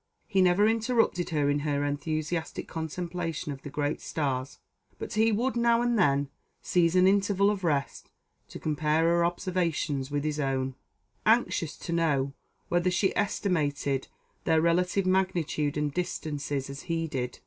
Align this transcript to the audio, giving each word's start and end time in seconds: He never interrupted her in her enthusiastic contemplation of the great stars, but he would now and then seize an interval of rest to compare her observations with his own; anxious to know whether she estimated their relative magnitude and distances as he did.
He 0.25 0.41
never 0.41 0.67
interrupted 0.67 1.29
her 1.29 1.47
in 1.47 1.59
her 1.59 1.85
enthusiastic 1.85 2.67
contemplation 2.67 3.51
of 3.51 3.61
the 3.61 3.69
great 3.69 4.01
stars, 4.01 4.57
but 4.97 5.13
he 5.13 5.31
would 5.31 5.55
now 5.55 5.83
and 5.83 5.95
then 5.95 6.29
seize 6.59 6.95
an 6.95 7.05
interval 7.05 7.51
of 7.51 7.63
rest 7.63 8.09
to 8.47 8.57
compare 8.57 9.03
her 9.03 9.23
observations 9.23 10.09
with 10.09 10.23
his 10.23 10.39
own; 10.39 10.73
anxious 11.23 11.77
to 11.77 11.93
know 11.93 12.33
whether 12.67 12.89
she 12.89 13.15
estimated 13.15 14.07
their 14.43 14.59
relative 14.59 15.05
magnitude 15.05 15.77
and 15.77 15.93
distances 15.93 16.67
as 16.67 16.81
he 16.89 17.07
did. 17.07 17.37